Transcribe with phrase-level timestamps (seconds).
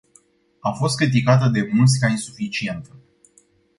[0.61, 2.95] A fost criticată de mulți ca insuficientă.